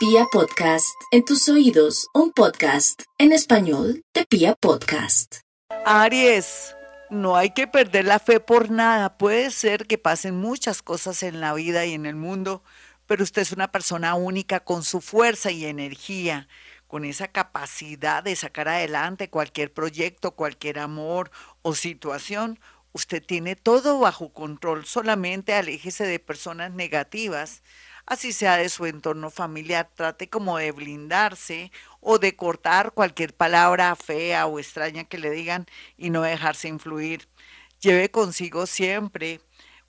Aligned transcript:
Pia 0.00 0.24
Podcast, 0.32 0.98
en 1.10 1.26
tus 1.26 1.46
oídos, 1.50 2.08
un 2.14 2.32
podcast 2.32 3.02
en 3.18 3.32
español 3.32 4.02
de 4.14 4.24
Pia 4.24 4.54
Podcast. 4.54 5.40
Aries, 5.84 6.74
no 7.10 7.36
hay 7.36 7.50
que 7.50 7.66
perder 7.66 8.06
la 8.06 8.18
fe 8.18 8.40
por 8.40 8.70
nada. 8.70 9.18
Puede 9.18 9.50
ser 9.50 9.86
que 9.86 9.98
pasen 9.98 10.40
muchas 10.40 10.80
cosas 10.80 11.22
en 11.22 11.42
la 11.42 11.52
vida 11.52 11.84
y 11.84 11.92
en 11.92 12.06
el 12.06 12.16
mundo, 12.16 12.64
pero 13.04 13.22
usted 13.22 13.42
es 13.42 13.52
una 13.52 13.72
persona 13.72 14.14
única 14.14 14.60
con 14.60 14.84
su 14.84 15.02
fuerza 15.02 15.50
y 15.50 15.66
energía, 15.66 16.48
con 16.86 17.04
esa 17.04 17.28
capacidad 17.28 18.22
de 18.22 18.36
sacar 18.36 18.68
adelante 18.68 19.28
cualquier 19.28 19.70
proyecto, 19.70 20.30
cualquier 20.30 20.78
amor 20.78 21.30
o 21.60 21.74
situación. 21.74 22.58
Usted 22.92 23.22
tiene 23.22 23.54
todo 23.54 23.98
bajo 23.98 24.32
control, 24.32 24.86
solamente 24.86 25.52
aléjese 25.52 26.06
de 26.06 26.20
personas 26.20 26.72
negativas 26.72 27.62
así 28.10 28.32
sea 28.32 28.56
de 28.56 28.68
su 28.68 28.86
entorno 28.86 29.30
familiar, 29.30 29.88
trate 29.94 30.28
como 30.28 30.58
de 30.58 30.72
blindarse 30.72 31.70
o 32.00 32.18
de 32.18 32.34
cortar 32.34 32.90
cualquier 32.90 33.32
palabra 33.36 33.94
fea 33.94 34.46
o 34.46 34.58
extraña 34.58 35.04
que 35.04 35.16
le 35.16 35.30
digan 35.30 35.66
y 35.96 36.10
no 36.10 36.22
dejarse 36.22 36.66
influir. 36.66 37.28
Lleve 37.78 38.10
consigo 38.10 38.66
siempre 38.66 39.40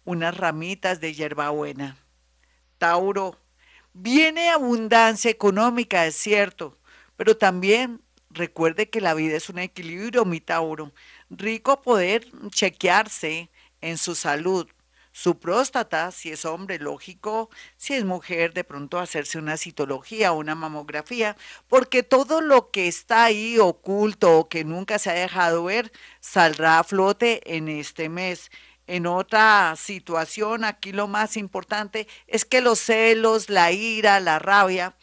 unas 0.05 0.37
ramitas 0.37 1.01
de 1.01 1.15
hierbabuena. 1.15 1.97
Tauro, 2.77 3.39
viene 3.91 4.51
abundancia 4.51 5.31
económica, 5.31 6.05
es 6.05 6.15
cierto, 6.15 6.77
pero 7.17 7.35
también 7.37 8.03
recuerde 8.29 8.91
que 8.91 9.01
la 9.01 9.15
vida 9.15 9.35
es 9.35 9.49
un 9.49 9.57
equilibrio, 9.57 10.25
mi 10.25 10.39
Tauro. 10.39 10.93
Rico 11.31 11.81
poder 11.81 12.27
chequearse 12.51 13.49
en 13.81 13.97
su 13.97 14.13
salud, 14.13 14.69
su 15.11 15.39
próstata, 15.39 16.11
si 16.11 16.31
es 16.31 16.45
hombre, 16.45 16.79
lógico, 16.79 17.49
si 17.77 17.93
es 17.93 18.05
mujer, 18.05 18.53
de 18.53 18.63
pronto 18.63 18.99
hacerse 18.99 19.37
una 19.37 19.57
citología 19.57 20.31
o 20.31 20.39
una 20.39 20.55
mamografía, 20.55 21.35
porque 21.67 22.03
todo 22.03 22.41
lo 22.41 22.71
que 22.71 22.87
está 22.87 23.25
ahí 23.25 23.59
oculto 23.59 24.39
o 24.39 24.49
que 24.49 24.63
nunca 24.63 24.99
se 24.99 25.09
ha 25.09 25.13
dejado 25.13 25.65
ver 25.65 25.91
saldrá 26.19 26.79
a 26.79 26.83
flote 26.83 27.55
en 27.55 27.67
este 27.67 28.09
mes. 28.09 28.51
En 28.87 29.05
otra 29.05 29.75
situación, 29.77 30.63
aquí 30.63 30.91
lo 30.91 31.07
más 31.07 31.37
importante 31.37 32.07
es 32.27 32.45
que 32.45 32.61
los 32.61 32.79
celos, 32.79 33.49
la 33.49 33.71
ira, 33.71 34.19
la 34.19 34.39
rabia 34.39 34.95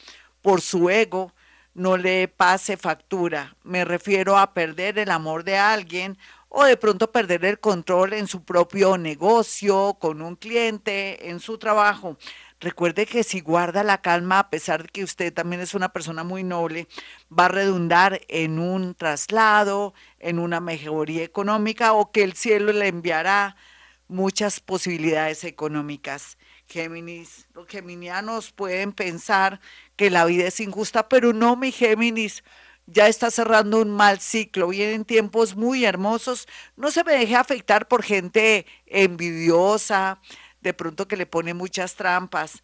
por 0.43 0.61
su 0.61 0.91
ego 0.91 1.33
no 1.75 1.97
le 1.97 2.29
pase 2.29 2.77
factura. 2.77 3.57
Me 3.63 3.85
refiero 3.85 4.37
a 4.37 4.53
perder 4.53 4.99
el 4.99 5.11
amor 5.11 5.45
de 5.45 5.57
alguien 5.57 6.19
o 6.49 6.65
de 6.65 6.77
pronto 6.77 7.13
perder 7.13 7.45
el 7.45 7.61
control 7.61 8.15
en 8.15 8.27
su 8.27 8.45
propio 8.45 8.99
negocio, 8.99 9.97
con 10.01 10.23
un 10.23 10.37
cliente, 10.37 11.29
en 11.31 11.41
su 11.41 11.59
trabajo. 11.59 12.17
Recuerde 12.61 13.07
que 13.07 13.23
si 13.23 13.41
guarda 13.41 13.85
la 13.85 14.01
calma, 14.03 14.41
a 14.41 14.51
pesar 14.51 14.83
de 14.83 14.89
que 14.89 15.05
usted 15.05 15.33
también 15.33 15.61
es 15.63 15.75
una 15.75 15.93
persona 15.93 16.25
muy 16.25 16.43
noble, 16.43 16.89
va 17.37 17.45
a 17.45 17.49
redundar 17.49 18.21
en 18.29 18.59
un 18.59 18.95
traslado, 18.95 19.95
en 20.19 20.39
una 20.41 20.61
mejoría 20.61 21.23
económica 21.23 21.93
o 21.93 22.11
que 22.11 22.25
el 22.25 22.33
cielo 22.33 22.73
le 22.73 22.89
enviará 22.89 23.57
muchas 24.09 24.59
posibilidades 24.59 25.45
económicas. 25.45 26.39
Géminis, 26.67 27.47
los 27.55 27.67
geminianos 27.69 28.53
pueden 28.53 28.93
pensar 28.93 29.61
que 29.97 30.11
la 30.11 30.25
vida 30.25 30.49
es 30.49 30.61
injusta, 30.61 31.09
pero 31.09 31.33
no, 31.33 31.57
mi 31.57 31.71
Géminis 31.73 32.43
ya 32.91 33.07
está 33.07 33.31
cerrando 33.31 33.81
un 33.83 33.91
mal 33.91 34.19
ciclo, 34.19 34.69
vienen 34.69 35.05
tiempos 35.05 35.55
muy 35.55 35.85
hermosos, 35.85 36.49
no 36.77 36.91
se 36.91 37.05
me 37.05 37.13
deje 37.13 37.37
afectar 37.37 37.87
por 37.87 38.03
gente 38.03 38.67
envidiosa, 38.87 40.21
de 40.63 40.73
pronto 40.73 41.07
que 41.07 41.17
le 41.17 41.27
pone 41.27 41.53
muchas 41.55 41.95
trampas, 41.95 42.63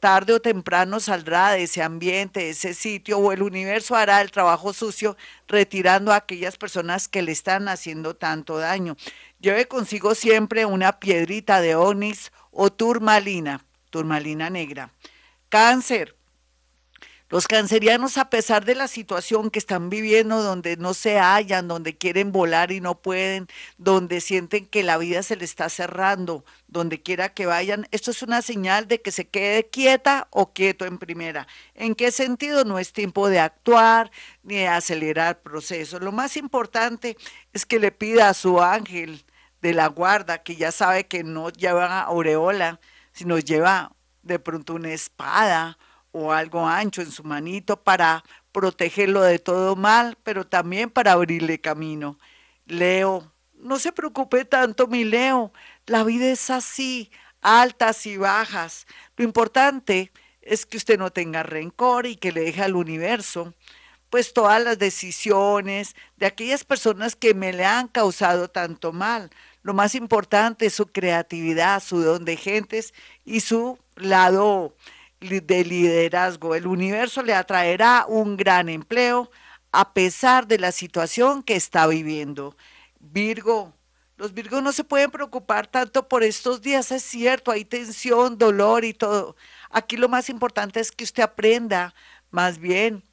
tarde 0.00 0.32
o 0.32 0.40
temprano 0.40 0.98
saldrá 0.98 1.52
de 1.52 1.64
ese 1.64 1.82
ambiente, 1.82 2.40
de 2.40 2.50
ese 2.50 2.72
sitio, 2.72 3.18
o 3.18 3.32
el 3.32 3.42
universo 3.42 3.94
hará 3.94 4.22
el 4.22 4.30
trabajo 4.30 4.72
sucio 4.72 5.16
retirando 5.46 6.12
a 6.12 6.16
aquellas 6.16 6.56
personas 6.56 7.06
que 7.06 7.22
le 7.22 7.32
están 7.32 7.68
haciendo 7.68 8.16
tanto 8.16 8.56
daño. 8.56 8.96
Lleve 9.38 9.68
consigo 9.68 10.14
siempre 10.14 10.64
una 10.64 10.98
piedrita 10.98 11.60
de 11.60 11.76
onix 11.76 12.32
o 12.50 12.70
turmalina, 12.72 13.64
turmalina 13.90 14.48
negra. 14.48 14.90
Cáncer, 15.50 16.17
los 17.30 17.46
cancerianos, 17.46 18.16
a 18.16 18.30
pesar 18.30 18.64
de 18.64 18.74
la 18.74 18.88
situación 18.88 19.50
que 19.50 19.58
están 19.58 19.90
viviendo, 19.90 20.42
donde 20.42 20.78
no 20.78 20.94
se 20.94 21.18
hallan, 21.18 21.68
donde 21.68 21.96
quieren 21.96 22.32
volar 22.32 22.72
y 22.72 22.80
no 22.80 23.00
pueden, 23.00 23.48
donde 23.76 24.22
sienten 24.22 24.64
que 24.66 24.82
la 24.82 24.96
vida 24.96 25.22
se 25.22 25.36
les 25.36 25.50
está 25.50 25.68
cerrando, 25.68 26.44
donde 26.68 27.02
quiera 27.02 27.28
que 27.28 27.44
vayan, 27.44 27.86
esto 27.90 28.12
es 28.12 28.22
una 28.22 28.40
señal 28.40 28.88
de 28.88 29.02
que 29.02 29.12
se 29.12 29.28
quede 29.28 29.68
quieta 29.68 30.28
o 30.30 30.54
quieto 30.54 30.86
en 30.86 30.96
primera. 30.96 31.46
¿En 31.74 31.94
qué 31.94 32.12
sentido? 32.12 32.64
No 32.64 32.78
es 32.78 32.94
tiempo 32.94 33.28
de 33.28 33.40
actuar 33.40 34.10
ni 34.42 34.56
de 34.56 34.68
acelerar 34.68 35.42
procesos. 35.42 36.00
Lo 36.00 36.12
más 36.12 36.36
importante 36.38 37.18
es 37.52 37.66
que 37.66 37.78
le 37.78 37.92
pida 37.92 38.30
a 38.30 38.34
su 38.34 38.62
ángel 38.62 39.24
de 39.60 39.74
la 39.74 39.88
guarda, 39.88 40.42
que 40.42 40.56
ya 40.56 40.72
sabe 40.72 41.06
que 41.06 41.24
no 41.24 41.50
lleva 41.50 42.00
aureola, 42.00 42.80
sino 43.12 43.38
lleva 43.38 43.92
de 44.22 44.38
pronto 44.38 44.74
una 44.74 44.92
espada 44.92 45.78
o 46.12 46.32
algo 46.32 46.66
ancho 46.66 47.02
en 47.02 47.10
su 47.10 47.24
manito 47.24 47.82
para 47.82 48.24
protegerlo 48.52 49.22
de 49.22 49.38
todo 49.38 49.76
mal, 49.76 50.16
pero 50.22 50.46
también 50.46 50.90
para 50.90 51.12
abrirle 51.12 51.60
camino. 51.60 52.18
Leo, 52.66 53.32
no 53.54 53.78
se 53.78 53.92
preocupe 53.92 54.44
tanto, 54.44 54.86
mi 54.86 55.04
Leo, 55.04 55.52
la 55.86 56.04
vida 56.04 56.26
es 56.26 56.50
así, 56.50 57.10
altas 57.40 58.06
y 58.06 58.16
bajas. 58.16 58.86
Lo 59.16 59.24
importante 59.24 60.12
es 60.42 60.66
que 60.66 60.76
usted 60.76 60.98
no 60.98 61.10
tenga 61.10 61.42
rencor 61.42 62.06
y 62.06 62.16
que 62.16 62.32
le 62.32 62.42
deje 62.42 62.62
al 62.62 62.76
universo 62.76 63.54
pues 64.10 64.32
todas 64.32 64.62
las 64.62 64.78
decisiones 64.78 65.94
de 66.16 66.26
aquellas 66.26 66.64
personas 66.64 67.16
que 67.16 67.34
me 67.34 67.52
le 67.52 67.64
han 67.64 67.88
causado 67.88 68.48
tanto 68.48 68.92
mal. 68.92 69.30
Lo 69.62 69.74
más 69.74 69.94
importante 69.94 70.66
es 70.66 70.74
su 70.74 70.86
creatividad, 70.86 71.82
su 71.82 72.00
don 72.00 72.24
de 72.24 72.36
gentes 72.36 72.94
y 73.24 73.40
su 73.40 73.78
lado 73.96 74.74
de 75.20 75.64
liderazgo. 75.64 76.54
El 76.54 76.66
universo 76.66 77.22
le 77.22 77.34
atraerá 77.34 78.06
un 78.08 78.36
gran 78.36 78.68
empleo 78.68 79.30
a 79.72 79.92
pesar 79.92 80.46
de 80.46 80.58
la 80.58 80.72
situación 80.72 81.42
que 81.42 81.56
está 81.56 81.86
viviendo. 81.86 82.56
Virgo, 83.00 83.74
los 84.16 84.34
Virgos 84.34 84.62
no 84.62 84.72
se 84.72 84.84
pueden 84.84 85.10
preocupar 85.10 85.66
tanto 85.66 86.08
por 86.08 86.22
estos 86.22 86.62
días, 86.62 86.90
es 86.90 87.02
cierto, 87.02 87.50
hay 87.50 87.64
tensión, 87.64 88.38
dolor 88.38 88.84
y 88.84 88.94
todo. 88.94 89.36
Aquí 89.70 89.96
lo 89.96 90.08
más 90.08 90.28
importante 90.28 90.80
es 90.80 90.90
que 90.90 91.04
usted 91.04 91.22
aprenda 91.22 91.94
más 92.30 92.58
bien 92.58 93.04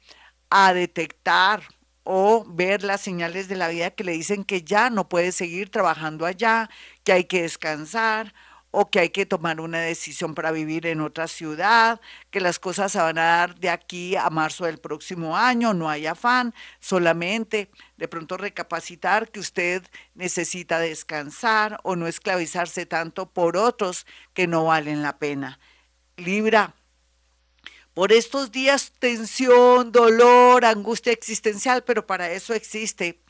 a 0.50 0.72
detectar 0.72 1.62
o 2.04 2.44
ver 2.46 2.84
las 2.84 3.00
señales 3.00 3.48
de 3.48 3.56
la 3.56 3.68
vida 3.68 3.90
que 3.90 4.04
le 4.04 4.12
dicen 4.12 4.44
que 4.44 4.62
ya 4.62 4.90
no 4.90 5.08
puede 5.08 5.32
seguir 5.32 5.70
trabajando 5.70 6.24
allá, 6.24 6.70
que 7.04 7.12
hay 7.12 7.24
que 7.24 7.42
descansar 7.42 8.32
o 8.78 8.90
que 8.90 9.00
hay 9.00 9.08
que 9.08 9.24
tomar 9.24 9.58
una 9.58 9.80
decisión 9.80 10.34
para 10.34 10.52
vivir 10.52 10.86
en 10.86 11.00
otra 11.00 11.28
ciudad, 11.28 11.98
que 12.30 12.42
las 12.42 12.58
cosas 12.58 12.92
se 12.92 12.98
van 12.98 13.16
a 13.16 13.24
dar 13.24 13.58
de 13.58 13.70
aquí 13.70 14.16
a 14.16 14.28
marzo 14.28 14.66
del 14.66 14.76
próximo 14.76 15.34
año, 15.34 15.72
no 15.72 15.88
hay 15.88 16.04
afán, 16.04 16.52
solamente 16.78 17.70
de 17.96 18.06
pronto 18.06 18.36
recapacitar 18.36 19.30
que 19.30 19.40
usted 19.40 19.82
necesita 20.14 20.78
descansar 20.78 21.80
o 21.84 21.96
no 21.96 22.06
esclavizarse 22.06 22.84
tanto 22.84 23.30
por 23.30 23.56
otros 23.56 24.04
que 24.34 24.46
no 24.46 24.66
valen 24.66 25.02
la 25.02 25.16
pena. 25.16 25.58
Libra, 26.18 26.74
por 27.94 28.12
estos 28.12 28.52
días 28.52 28.92
tensión, 28.98 29.90
dolor, 29.90 30.66
angustia 30.66 31.14
existencial, 31.14 31.82
pero 31.82 32.06
para 32.06 32.30
eso 32.30 32.52
existe 32.52 33.22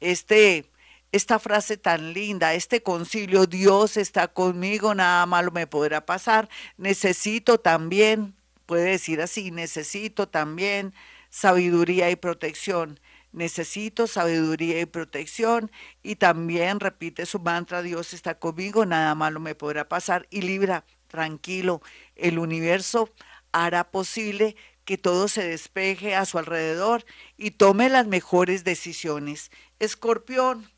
este 0.00 0.70
esta 1.12 1.38
frase 1.38 1.76
tan 1.76 2.14
linda, 2.14 2.54
este 2.54 2.82
concilio, 2.82 3.46
Dios 3.46 3.96
está 3.98 4.28
conmigo, 4.28 4.94
nada 4.94 5.26
malo 5.26 5.50
me 5.50 5.66
podrá 5.66 6.06
pasar, 6.06 6.48
necesito 6.78 7.58
también, 7.58 8.34
puede 8.66 8.84
decir 8.84 9.20
así, 9.20 9.50
necesito 9.50 10.26
también 10.26 10.94
sabiduría 11.28 12.10
y 12.10 12.16
protección, 12.16 12.98
necesito 13.32 14.06
sabiduría 14.06 14.80
y 14.80 14.86
protección 14.86 15.70
y 16.02 16.16
también 16.16 16.80
repite 16.80 17.26
su 17.26 17.38
mantra, 17.38 17.82
Dios 17.82 18.14
está 18.14 18.38
conmigo, 18.38 18.86
nada 18.86 19.14
malo 19.14 19.38
me 19.38 19.54
podrá 19.54 19.88
pasar 19.88 20.26
y 20.30 20.40
libra, 20.40 20.84
tranquilo, 21.08 21.82
el 22.16 22.38
universo 22.38 23.10
hará 23.52 23.90
posible 23.90 24.56
que 24.86 24.98
todo 24.98 25.28
se 25.28 25.44
despeje 25.46 26.14
a 26.14 26.24
su 26.24 26.38
alrededor 26.38 27.04
y 27.36 27.52
tome 27.52 27.88
las 27.88 28.06
mejores 28.06 28.64
decisiones. 28.64 29.50
Escorpión, 29.78 30.71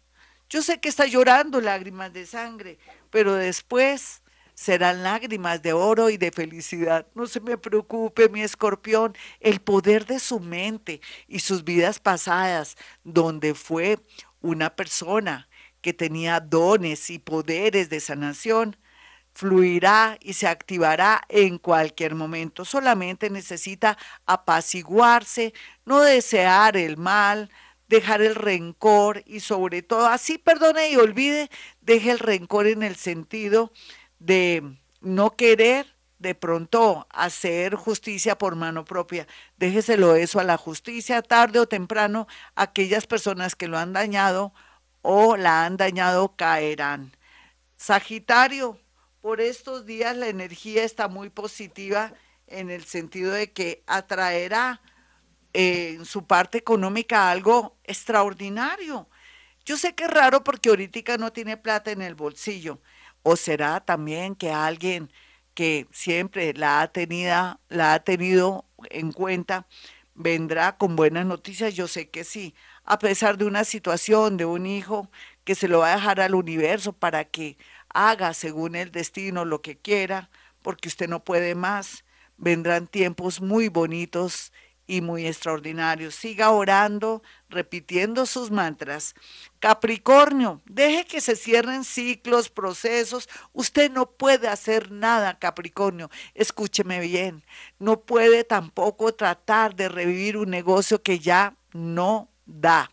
yo 0.55 0.63
sé 0.63 0.79
que 0.79 0.89
está 0.89 1.05
llorando 1.07 1.61
lágrimas 1.61 2.13
de 2.13 2.27
sangre, 2.27 2.79
pero 3.11 3.35
después 3.35 4.23
serán 4.55 5.03
lágrimas 5.03 5.61
de 5.63 5.73
oro 5.73 6.11
y 6.11 6.17
de 6.17 6.31
felicidad. 6.31 7.09
No 7.17 7.27
se 7.27 7.41
me 7.41 7.59
preocupe, 7.59 8.29
mi 8.29 8.41
escorpión, 8.41 9.17
el 9.41 9.59
poder 9.59 10.07
de 10.07 10.21
su 10.21 10.39
mente 10.39 11.01
y 11.27 11.41
sus 11.41 11.65
vidas 11.65 11.99
pasadas, 11.99 12.77
donde 13.03 13.55
fue 13.55 13.99
una 14.43 14.77
persona 14.77 15.49
que 15.81 15.93
tenía 15.93 16.39
dones 16.39 17.11
y 17.11 17.19
poderes 17.19 17.91
de 17.91 17.99
sanación, 17.99 18.77
fluirá 19.33 20.19
y 20.21 20.35
se 20.35 20.47
activará 20.47 21.23
en 21.31 21.59
cualquier 21.59 22.15
momento. 22.15 22.65
Solamente 22.65 23.29
necesita 23.29 23.99
apaciguarse, 24.25 25.53
no 25.85 26.01
desear 26.01 26.77
el 26.77 26.97
mal, 26.97 27.51
dejar 27.89 28.23
el 28.23 28.35
rencor 28.35 29.23
y 29.27 29.41
sobre 29.41 29.83
todo, 29.83 30.07
así 30.07 30.39
perdone 30.39 30.91
y 30.91 30.97
olvide, 30.97 31.51
deje 31.81 32.11
el 32.11 32.19
rencor 32.19 32.67
en 32.67 32.83
el 32.83 32.97
sentido 32.97 33.73
de 34.19 34.63
no 35.01 35.37
querer 35.37 35.95
de 36.19 36.35
pronto 36.35 37.07
hacer 37.11 37.75
justicia 37.75 38.39
por 38.39 38.57
mano 38.57 38.85
propia. 38.85 39.27
Déjeselo 39.59 40.17
eso 40.17 40.41
a 40.41 40.45
la 40.45 40.57
justicia, 40.57 41.21
tarde 41.21 41.59
o 41.59 41.69
temprano, 41.69 42.27
aquellas 42.55 43.07
personas 43.07 43.55
que 43.55 43.69
lo 43.69 43.79
han 43.79 43.93
dañado 43.93 44.55
o 45.03 45.37
la 45.37 45.67
han 45.67 45.77
dañado 45.77 46.35
caerán. 46.35 47.13
Sagitario, 47.77 48.79
por 49.21 49.41
estos 49.41 49.85
días 49.85 50.17
la 50.17 50.29
energía 50.29 50.85
está 50.85 51.09
muy 51.09 51.29
positiva 51.29 52.15
en 52.47 52.71
el 52.71 52.85
sentido 52.85 53.33
de 53.33 53.53
que 53.53 53.83
atraerá 53.87 54.81
en 55.55 56.05
su 56.05 56.27
parte 56.27 56.59
económica 56.59 57.31
algo 57.31 57.79
extraordinario. 57.85 59.09
Yo 59.65 59.77
sé 59.79 59.95
que 59.95 60.05
es 60.05 60.11
raro 60.11 60.45
porque 60.45 60.69
ahorita 60.69 61.17
no 61.19 61.33
tiene 61.33 61.57
plata 61.57 61.91
en 61.93 62.03
el 62.03 62.15
bolsillo. 62.15 62.81
O 63.23 63.37
será 63.37 63.81
también 63.81 64.35
que 64.37 64.53
alguien 64.53 65.11
que 65.55 65.87
siempre 65.93 66.53
la 66.55 66.83
ha, 66.83 66.89
tenido, 66.93 67.59
la 67.69 67.95
ha 67.95 68.05
tenido 68.05 68.67
en 68.91 69.13
cuenta 69.13 69.67
vendrá 70.15 70.77
con 70.79 70.97
buenas 70.97 71.27
noticias. 71.27 71.75
Yo 71.75 71.89
sé 71.89 72.11
que 72.11 72.25
sí. 72.25 72.55
A 72.85 72.99
pesar 72.99 73.39
de 73.39 73.45
una 73.47 73.65
situación 73.65 74.37
de 74.37 74.45
un 74.45 74.67
hijo 74.67 75.11
que 75.45 75.55
se 75.55 75.69
lo 75.69 75.81
va 75.81 75.93
a 75.93 75.97
dejar 75.97 76.21
al 76.21 76.35
universo 76.35 76.93
para 76.93 77.25
que 77.25 77.59
haga 77.89 78.35
según 78.35 78.77
el 78.77 78.91
destino 78.93 79.45
lo 79.45 79.63
que 79.63 79.79
quiera, 79.79 80.31
porque 80.63 80.89
usted 80.89 81.09
no 81.09 81.25
puede 81.25 81.55
más. 81.55 82.05
Vendrán 82.37 82.87
tiempos 82.89 83.41
muy 83.41 83.69
bonitos 83.69 84.53
y 84.87 85.01
muy 85.01 85.27
extraordinarios. 85.27 86.15
Siga 86.15 86.51
orando, 86.51 87.23
repitiendo 87.49 88.27
sus 88.27 88.51
mantras. 88.51 89.15
Capricornio, 89.59 90.61
deje 90.67 91.05
que 91.05 91.21
se 91.21 91.37
cierren 91.37 91.85
ciclos, 91.85 92.51
procesos. 92.51 93.29
Usted 93.53 93.91
no 93.91 94.11
puede 94.11 94.49
hacer 94.49 94.91
nada, 94.91 95.39
Capricornio. 95.39 96.11
Escúcheme 96.35 97.01
bien. 97.01 97.45
No 97.79 98.01
puede 98.01 98.45
tampoco 98.45 99.15
tratar 99.15 99.75
de 99.75 99.89
revivir 99.89 100.37
un 100.37 100.51
negocio 100.51 101.03
que 101.03 101.19
ya 101.19 101.57
no 101.73 102.31
da. 102.45 102.91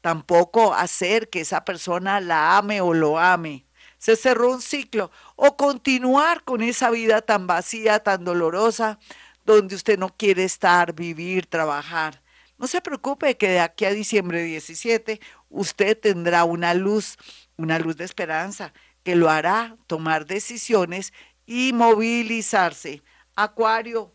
Tampoco 0.00 0.72
hacer 0.74 1.28
que 1.28 1.40
esa 1.40 1.64
persona 1.64 2.20
la 2.20 2.56
ame 2.56 2.80
o 2.80 2.94
lo 2.94 3.18
ame 3.18 3.66
se 3.98 4.14
cerró 4.14 4.52
un 4.52 4.62
ciclo, 4.62 5.10
o 5.36 5.56
continuar 5.56 6.44
con 6.44 6.62
esa 6.62 6.90
vida 6.90 7.22
tan 7.22 7.46
vacía, 7.46 8.00
tan 8.00 8.24
dolorosa, 8.24 8.98
donde 9.46 9.76
usted 9.76 9.98
no 9.98 10.08
quiere 10.08 10.44
estar, 10.44 10.92
vivir, 10.92 11.46
trabajar. 11.46 12.20
No 12.58 12.66
se 12.66 12.80
preocupe 12.80 13.36
que 13.36 13.48
de 13.48 13.60
aquí 13.60 13.84
a 13.84 13.92
diciembre 13.92 14.42
17 14.42 15.20
usted 15.48 15.98
tendrá 15.98 16.44
una 16.44 16.74
luz, 16.74 17.16
una 17.56 17.78
luz 17.78 17.96
de 17.96 18.04
esperanza 18.04 18.72
que 19.04 19.14
lo 19.14 19.30
hará 19.30 19.76
tomar 19.86 20.26
decisiones 20.26 21.12
y 21.46 21.72
movilizarse. 21.72 23.02
Acuario, 23.36 24.12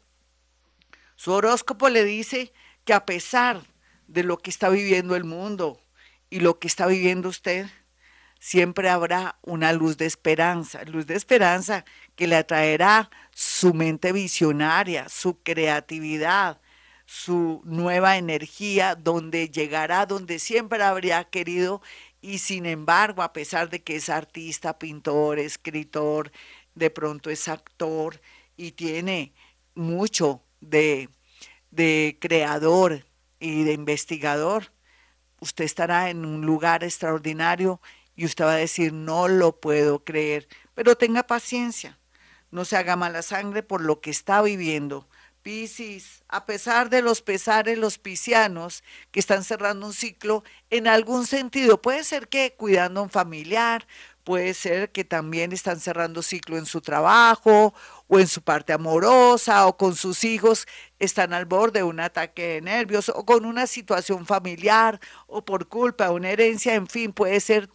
su 1.16 1.32
horóscopo 1.32 1.88
le 1.88 2.04
dice 2.04 2.52
que 2.84 2.94
a 2.94 3.06
pesar 3.06 3.62
de 4.08 4.24
lo 4.24 4.38
que 4.38 4.50
está 4.50 4.68
viviendo 4.70 5.16
el 5.16 5.24
mundo 5.24 5.80
y 6.30 6.42
lo 6.42 6.60
que 6.60 6.68
está 6.68 6.88
viviendo 6.88 7.30
usted, 7.30 7.68
siempre 8.40 8.90
habrá 8.90 9.38
una 9.44 9.72
luz 9.72 9.98
de 9.98 10.08
esperanza, 10.08 10.84
luz 10.84 11.06
de 11.06 11.16
esperanza 11.16 11.86
que 12.22 12.28
le 12.28 12.36
atraerá 12.36 13.10
su 13.34 13.74
mente 13.74 14.12
visionaria, 14.12 15.10
su 15.10 15.42
creatividad, 15.42 16.62
su 17.08 17.64
nueva 17.66 18.18
energía, 18.18 18.94
donde 18.94 19.50
llegará 19.50 20.06
donde 20.06 20.38
siempre 20.38 20.84
habría 20.84 21.24
querido 21.24 21.82
y 22.22 22.38
sin 22.38 22.68
embargo, 22.68 23.24
a 23.24 23.34
pesar 23.34 23.72
de 23.72 23.82
que 23.82 23.96
es 23.96 24.08
artista, 24.08 24.78
pintor, 24.78 25.40
escritor, 25.40 26.32
de 26.76 26.92
pronto 26.92 27.32
es 27.32 27.48
actor 27.48 28.22
y 28.56 28.74
tiene 28.74 29.34
mucho 29.74 30.44
de, 30.60 31.10
de 31.72 32.20
creador 32.22 33.04
y 33.40 33.64
de 33.64 33.74
investigador, 33.74 34.72
usted 35.40 35.66
estará 35.66 36.12
en 36.12 36.24
un 36.24 36.46
lugar 36.46 36.84
extraordinario 36.84 37.82
y 38.16 38.26
usted 38.26 38.46
va 38.46 38.54
a 38.54 38.58
decir, 38.58 38.94
no 38.94 39.28
lo 39.28 39.60
puedo 39.60 40.04
creer, 40.04 40.48
pero 40.76 40.96
tenga 40.96 41.24
paciencia, 41.24 41.98
no 42.52 42.66
se 42.66 42.78
haga 42.78 42.96
mala 42.96 43.22
sangre 43.22 43.64
por 43.64 43.82
lo 43.82 44.02
que 44.02 44.12
está 44.12 44.42
viviendo. 44.42 45.08
Piscis, 45.42 46.24
a 46.28 46.46
pesar 46.46 46.92
de 46.92 47.02
los 47.02 47.24
pesares, 47.24 47.78
los 47.78 47.98
piscianos 47.98 48.84
que 49.12 49.20
están 49.20 49.44
cerrando 49.44 49.88
un 49.88 49.94
ciclo, 49.94 50.44
en 50.70 50.88
algún 50.88 51.26
sentido, 51.26 51.82
puede 51.82 52.04
ser 52.04 52.28
que 52.28 52.54
cuidando 52.56 53.00
a 53.00 53.04
un 53.04 53.10
familiar, 53.10 53.88
puede 54.24 54.54
ser 54.54 54.92
que 54.92 55.04
también 55.04 55.52
están 55.52 55.80
cerrando 55.80 56.22
ciclo 56.22 56.58
en 56.58 56.68
su 56.68 56.82
trabajo 56.82 57.74
o 58.08 58.20
en 58.20 58.28
su 58.28 58.44
parte 58.44 58.72
amorosa 58.74 59.66
o 59.66 59.78
con 59.78 59.96
sus 59.96 60.24
hijos, 60.24 60.68
están 61.00 61.34
al 61.34 61.46
borde 61.46 61.80
de 61.80 61.84
un 61.84 62.00
ataque 62.00 62.48
de 62.48 62.62
nervios 62.62 63.10
o 63.10 63.26
con 63.26 63.46
una 63.46 63.66
situación 63.66 64.26
familiar 64.28 65.00
o 65.28 65.44
por 65.44 65.68
culpa 65.68 66.06
de 66.06 66.12
una 66.12 66.30
herencia, 66.30 66.76
en 66.76 66.88
fin, 66.88 67.14
puede 67.14 67.40
ser 67.40 67.70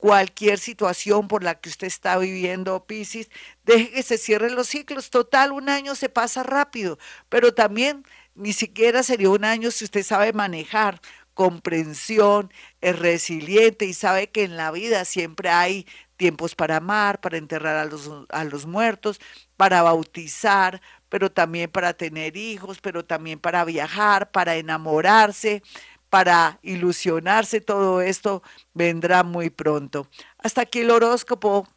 cualquier 0.00 0.58
situación 0.58 1.28
por 1.28 1.44
la 1.44 1.60
que 1.60 1.68
usted 1.68 1.86
está 1.86 2.16
viviendo, 2.18 2.86
Piscis, 2.86 3.28
deje 3.64 3.90
que 3.90 4.02
se 4.02 4.18
cierren 4.18 4.54
los 4.54 4.68
ciclos. 4.68 5.10
Total, 5.10 5.52
un 5.52 5.68
año 5.68 5.94
se 5.94 6.08
pasa 6.08 6.42
rápido, 6.42 6.98
pero 7.28 7.54
también 7.54 8.04
ni 8.34 8.52
siquiera 8.54 9.02
sería 9.02 9.30
un 9.30 9.44
año 9.44 9.70
si 9.70 9.84
usted 9.84 10.02
sabe 10.02 10.32
manejar 10.32 11.00
comprensión, 11.34 12.52
es 12.80 12.98
resiliente 12.98 13.86
y 13.86 13.94
sabe 13.94 14.30
que 14.30 14.44
en 14.44 14.56
la 14.56 14.70
vida 14.70 15.04
siempre 15.04 15.48
hay 15.50 15.86
tiempos 16.16 16.54
para 16.54 16.76
amar, 16.78 17.20
para 17.20 17.38
enterrar 17.38 17.76
a 17.76 17.84
los, 17.86 18.10
a 18.30 18.44
los 18.44 18.66
muertos, 18.66 19.20
para 19.56 19.82
bautizar, 19.82 20.82
pero 21.08 21.30
también 21.32 21.70
para 21.70 21.94
tener 21.94 22.36
hijos, 22.36 22.80
pero 22.80 23.04
también 23.04 23.38
para 23.38 23.64
viajar, 23.64 24.30
para 24.30 24.56
enamorarse, 24.56 25.62
para 26.10 26.58
ilusionarse, 26.62 27.60
todo 27.60 28.00
esto 28.02 28.42
vendrá 28.74 29.22
muy 29.22 29.48
pronto. 29.48 30.08
Hasta 30.38 30.62
aquí 30.62 30.80
el 30.80 30.90
horóscopo. 30.90 31.68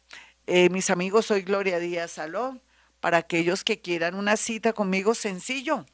Eh, 0.46 0.68
mis 0.70 0.90
amigos, 0.90 1.26
soy 1.26 1.42
Gloria 1.42 1.78
Díaz 1.78 2.10
Salón. 2.10 2.60
Para 3.00 3.18
aquellos 3.18 3.62
que 3.64 3.80
quieran 3.80 4.16
una 4.16 4.36
cita 4.36 4.72
conmigo, 4.72 5.14
sencillo. 5.14 5.86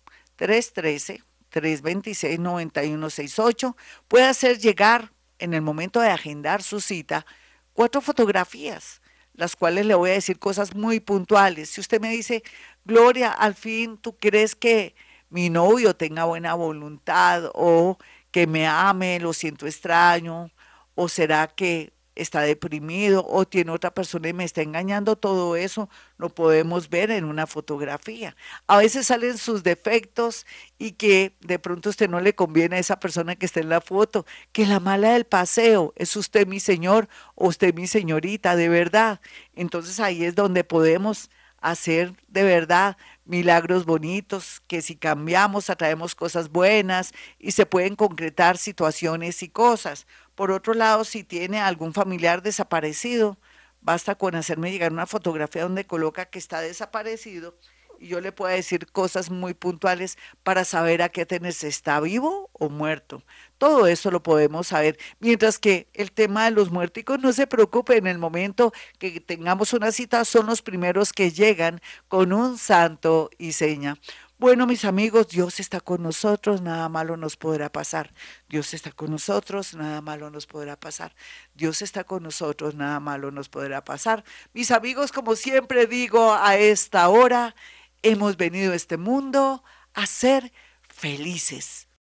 313-326-9168. 1.51 3.75
Puede 4.07 4.25
hacer 4.25 4.59
llegar 4.59 5.11
en 5.37 5.53
el 5.53 5.61
momento 5.61 5.99
de 5.99 6.11
agendar 6.11 6.63
su 6.63 6.79
cita 6.79 7.25
cuatro 7.73 7.99
fotografías 7.99 9.01
las 9.37 9.55
cuales 9.55 9.85
le 9.85 9.95
voy 9.95 10.09
a 10.11 10.13
decir 10.13 10.39
cosas 10.39 10.75
muy 10.75 10.99
puntuales. 10.99 11.69
Si 11.69 11.81
usted 11.81 12.01
me 12.01 12.09
dice, 12.09 12.43
Gloria, 12.85 13.31
al 13.31 13.55
fin 13.55 13.97
tú 13.97 14.17
crees 14.17 14.55
que 14.55 14.95
mi 15.29 15.49
novio 15.49 15.95
tenga 15.95 16.25
buena 16.25 16.55
voluntad 16.55 17.51
o 17.53 17.97
que 18.31 18.47
me 18.47 18.67
ame, 18.67 19.19
lo 19.19 19.33
siento 19.33 19.67
extraño, 19.67 20.51
o 20.95 21.09
será 21.09 21.47
que 21.47 21.93
está 22.17 22.41
deprimido 22.41 23.25
o 23.27 23.45
tiene 23.47 23.71
otra 23.71 23.93
persona 23.93 24.29
y 24.29 24.33
me 24.33 24.43
está 24.43 24.61
engañando, 24.61 25.15
todo 25.15 25.55
eso 25.55 25.89
lo 26.17 26.29
podemos 26.29 26.89
ver 26.89 27.11
en 27.11 27.25
una 27.25 27.47
fotografía. 27.47 28.35
A 28.67 28.77
veces 28.77 29.07
salen 29.07 29.37
sus 29.37 29.63
defectos 29.63 30.45
y 30.77 30.93
que 30.93 31.35
de 31.41 31.59
pronto 31.59 31.89
usted 31.89 32.09
no 32.09 32.19
le 32.19 32.33
conviene 32.33 32.77
a 32.77 32.79
esa 32.79 32.99
persona 32.99 33.35
que 33.35 33.45
está 33.45 33.59
en 33.59 33.69
la 33.69 33.81
foto, 33.81 34.25
que 34.51 34.65
la 34.65 34.79
mala 34.79 35.13
del 35.13 35.25
paseo 35.25 35.93
es 35.95 36.15
usted 36.15 36.47
mi 36.47 36.59
señor 36.59 37.07
o 37.35 37.47
usted 37.47 37.73
mi 37.73 37.87
señorita, 37.87 38.55
de 38.55 38.69
verdad. 38.69 39.21
Entonces 39.55 39.99
ahí 39.99 40.23
es 40.23 40.35
donde 40.35 40.63
podemos 40.63 41.29
hacer 41.59 42.13
de 42.27 42.43
verdad 42.43 42.97
milagros 43.25 43.85
bonitos, 43.85 44.61
que 44.67 44.81
si 44.81 44.95
cambiamos 44.95 45.69
atraemos 45.69 46.15
cosas 46.15 46.49
buenas 46.49 47.13
y 47.39 47.51
se 47.51 47.65
pueden 47.65 47.95
concretar 47.95 48.57
situaciones 48.57 49.43
y 49.43 49.49
cosas. 49.49 50.07
Por 50.37 50.51
otro 50.51 50.75
lado, 50.75 51.03
si 51.03 51.23
tiene 51.23 51.59
algún 51.59 51.95
familiar 51.95 52.43
desaparecido, 52.43 53.39
basta 53.81 54.13
con 54.13 54.35
hacerme 54.35 54.71
llegar 54.71 54.93
una 54.93 55.07
fotografía 55.07 55.63
donde 55.63 55.87
coloca 55.87 56.25
que 56.25 56.37
está 56.37 56.61
desaparecido 56.61 57.55
y 57.99 58.09
yo 58.09 58.21
le 58.21 58.31
puedo 58.31 58.53
decir 58.53 58.85
cosas 58.91 59.31
muy 59.31 59.55
puntuales 59.55 60.15
para 60.43 60.63
saber 60.63 61.01
a 61.01 61.09
qué 61.09 61.25
tener 61.25 61.55
está 61.59 61.99
vivo 61.99 62.51
o 62.53 62.69
muerto. 62.69 63.23
Todo 63.57 63.87
eso 63.87 64.11
lo 64.11 64.21
podemos 64.21 64.67
saber. 64.67 64.99
Mientras 65.19 65.57
que 65.57 65.87
el 65.95 66.11
tema 66.11 66.45
de 66.45 66.51
los 66.51 66.69
muerticos, 66.69 67.19
no 67.19 67.33
se 67.33 67.47
preocupe, 67.47 67.97
en 67.97 68.05
el 68.05 68.19
momento 68.19 68.73
que 68.99 69.19
tengamos 69.19 69.73
una 69.73 69.91
cita, 69.91 70.23
son 70.23 70.45
los 70.45 70.61
primeros 70.61 71.13
que 71.13 71.31
llegan 71.31 71.81
con 72.07 72.31
un 72.31 72.59
santo 72.59 73.31
y 73.39 73.53
seña. 73.53 73.97
Bueno, 74.39 74.67
mis 74.67 74.85
amigos, 74.85 75.29
Dios 75.29 75.59
está 75.59 75.79
con 75.79 76.03
nosotros, 76.03 76.61
nada 76.61 76.89
malo 76.89 77.17
nos 77.17 77.35
podrá 77.35 77.71
pasar. 77.71 78.13
Dios 78.47 78.75
está 78.75 78.91
con 78.91 79.09
nosotros, 79.09 79.73
nada 79.73 79.99
malo 80.01 80.29
nos 80.29 80.45
podrá 80.45 80.79
pasar. 80.79 81.15
Dios 81.55 81.81
está 81.81 82.03
con 82.03 82.21
nosotros, 82.21 82.75
nada 82.75 82.99
malo 82.99 83.31
nos 83.31 83.49
podrá 83.49 83.83
pasar. 83.83 84.23
Mis 84.53 84.69
amigos, 84.69 85.11
como 85.11 85.35
siempre 85.35 85.87
digo, 85.87 86.35
a 86.35 86.55
esta 86.55 87.09
hora 87.09 87.55
hemos 88.03 88.37
venido 88.37 88.73
a 88.73 88.75
este 88.75 88.97
mundo 88.97 89.63
a 89.95 90.05
ser 90.05 90.53
felices 90.87 91.86